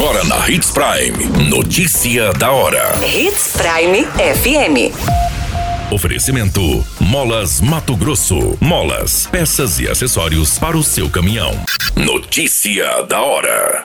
[0.00, 1.50] Agora na Hits Prime.
[1.50, 2.98] Notícia da hora.
[3.04, 4.96] Hits Prime FM.
[5.92, 8.56] Oferecimento: Molas Mato Grosso.
[8.62, 11.52] Molas, peças e acessórios para o seu caminhão.
[11.94, 13.84] Notícia da hora.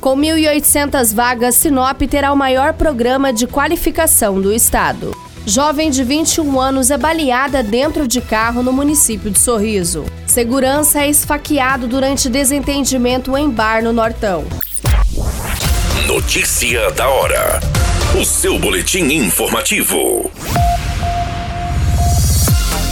[0.00, 5.16] Com 1.800 vagas, Sinop terá o maior programa de qualificação do estado.
[5.48, 10.04] Jovem de 21 anos é baleada dentro de carro no município de Sorriso.
[10.26, 14.44] Segurança é esfaqueado durante desentendimento em bar no Nortão.
[16.08, 17.60] Notícia da hora.
[18.20, 20.32] O seu boletim informativo.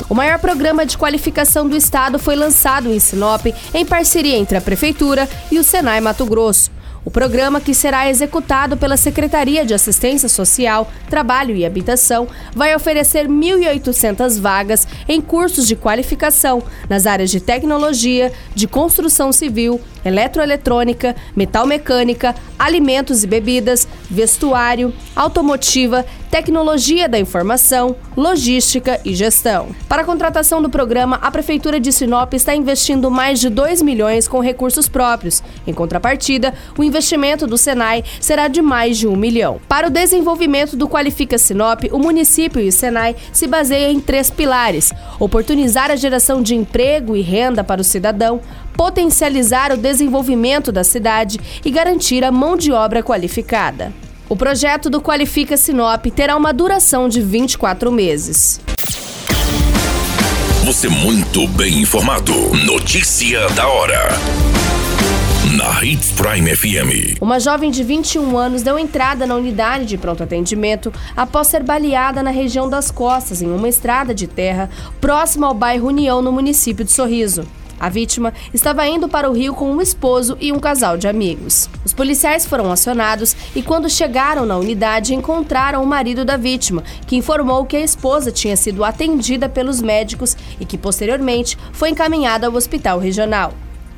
[0.09, 4.61] O maior programa de qualificação do estado foi lançado em Sinop em parceria entre a
[4.61, 6.71] Prefeitura e o Senai Mato Grosso.
[7.05, 13.29] O programa, que será executado pela Secretaria de Assistência Social, Trabalho e Habitação, vai oferecer
[13.29, 22.35] 1.800 vagas em cursos de qualificação nas áreas de tecnologia, de construção civil, eletroeletrônica, metalmecânica,
[22.59, 29.69] alimentos e bebidas, vestuário, automotiva, tecnologia da informação, logística e gestão.
[29.89, 34.29] Para a contratação do programa, a Prefeitura de Sinop está investindo mais de 2 milhões
[34.29, 35.43] com recursos próprios.
[35.67, 39.61] Em contrapartida, o investimento do Senai será de mais de um milhão.
[39.69, 44.31] Para o desenvolvimento do Qualifica Sinop, o município e o Senai se baseiam em três
[44.31, 48.41] pilares: oportunizar a geração de emprego e renda para o cidadão,
[48.77, 53.93] potencializar o desenvolvimento da cidade e garantir a mão de obra qualificada.
[54.29, 58.61] O projeto do Qualifica Sinop terá uma duração de 24 meses.
[60.65, 62.33] Você muito bem informado.
[62.65, 64.09] Notícia da hora.
[65.57, 67.21] Na Hits Prime FM.
[67.21, 72.25] Uma jovem de 21 anos deu entrada na unidade de pronto atendimento após ser baleada
[72.25, 74.69] na região das costas, em uma estrada de terra
[75.01, 77.47] próxima ao bairro União, no município de Sorriso.
[77.79, 81.71] A vítima estava indo para o Rio com um esposo e um casal de amigos.
[81.85, 87.15] Os policiais foram acionados e, quando chegaram na unidade, encontraram o marido da vítima, que
[87.15, 92.55] informou que a esposa tinha sido atendida pelos médicos e que, posteriormente, foi encaminhada ao
[92.55, 93.53] hospital regional.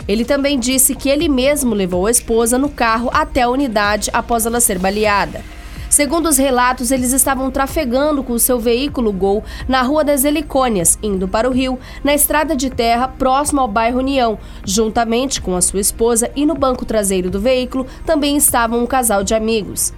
[0.08, 4.46] Ele também disse que ele mesmo levou a esposa no carro até a unidade após
[4.46, 5.42] ela ser baleada.
[5.88, 10.98] Segundo os relatos, eles estavam trafegando com o seu veículo Gol na Rua das Helicônias,
[11.02, 14.38] indo para o Rio, na estrada de terra próximo ao bairro União.
[14.64, 19.22] Juntamente com a sua esposa e no banco traseiro do veículo também estavam um casal
[19.22, 19.92] de amigos.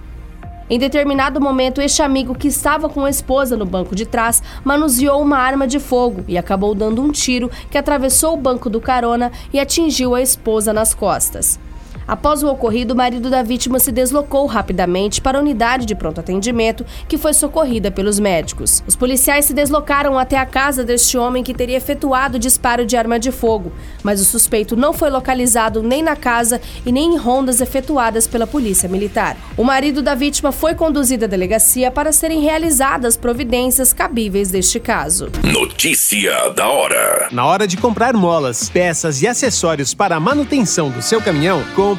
[0.69, 5.19] Em determinado momento, este amigo que estava com a esposa no banco de trás manuseou
[5.19, 9.31] uma arma de fogo e acabou dando um tiro que atravessou o banco do carona
[9.51, 11.59] e atingiu a esposa nas costas.
[12.09, 16.19] Após o ocorrido, o marido da vítima se deslocou rapidamente para a unidade de pronto
[16.19, 18.83] atendimento, que foi socorrida pelos médicos.
[18.87, 22.97] Os policiais se deslocaram até a casa deste homem que teria efetuado o disparo de
[22.97, 23.71] arma de fogo,
[24.01, 28.47] mas o suspeito não foi localizado nem na casa e nem em rondas efetuadas pela
[28.47, 29.37] polícia militar.
[29.55, 35.29] O marido da vítima foi conduzido à delegacia para serem realizadas providências cabíveis deste caso.
[35.43, 37.27] Notícia da hora.
[37.31, 41.98] Na hora de comprar molas, peças e acessórios para a manutenção do seu caminhão, com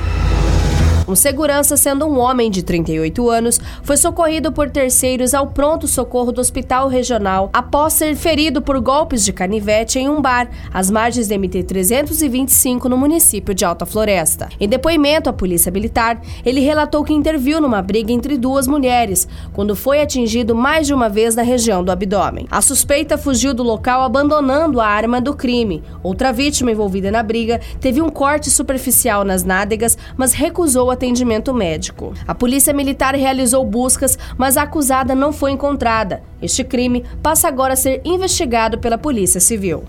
[1.11, 6.39] Um segurança, sendo um homem de 38 anos, foi socorrido por terceiros ao pronto-socorro do
[6.39, 11.35] Hospital Regional após ser ferido por golpes de canivete em um bar, às margens da
[11.35, 14.47] MT-325, no município de Alta Floresta.
[14.57, 19.75] Em depoimento à Polícia Militar, ele relatou que interviu numa briga entre duas mulheres, quando
[19.75, 22.47] foi atingido mais de uma vez na região do abdômen.
[22.49, 25.83] A suspeita fugiu do local abandonando a arma do crime.
[26.01, 32.13] Outra vítima envolvida na briga teve um corte superficial nas nádegas, mas recusou atendimento médico.
[32.27, 36.21] A Polícia Militar realizou buscas, mas a acusada não foi encontrada.
[36.39, 39.83] Este crime passa agora a ser investigado pela Polícia Civil.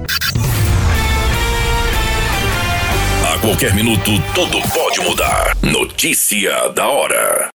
[3.31, 5.57] A qualquer minuto, tudo pode mudar.
[5.63, 7.51] Notícia da hora.